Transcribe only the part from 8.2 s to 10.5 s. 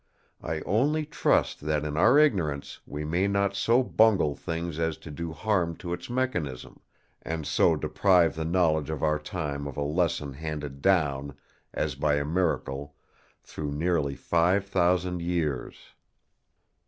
the knowledge of our time of a lesson